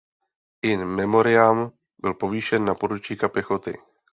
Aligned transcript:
In 0.61 0.85
memoriam 0.93 1.71
byl 1.97 2.13
povýšen 2.13 2.65
na 2.65 2.75
poručíka 2.75 3.29
pěchoty. 3.29 3.77